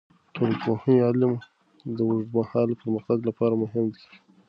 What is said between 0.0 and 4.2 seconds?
د ټولنپوهنې علم د اوږدمهاله پرمختګ لپاره مهم دی.